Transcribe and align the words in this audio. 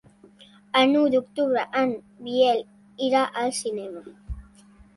El 0.79 0.93
nou 0.93 1.05
d'octubre 1.15 1.67
en 1.83 1.93
Biel 2.29 2.65
irà 3.11 3.23
al 3.45 3.55
cinema. 3.61 4.05